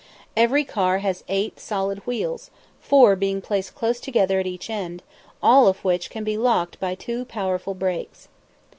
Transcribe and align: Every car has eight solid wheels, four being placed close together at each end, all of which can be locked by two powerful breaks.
Every 0.35 0.63
car 0.63 0.97
has 0.97 1.23
eight 1.29 1.59
solid 1.59 2.07
wheels, 2.07 2.49
four 2.79 3.15
being 3.15 3.39
placed 3.39 3.75
close 3.75 3.99
together 3.99 4.39
at 4.39 4.47
each 4.47 4.67
end, 4.67 5.03
all 5.43 5.67
of 5.67 5.85
which 5.85 6.09
can 6.09 6.23
be 6.23 6.39
locked 6.39 6.79
by 6.79 6.95
two 6.95 7.23
powerful 7.23 7.75
breaks. 7.75 8.27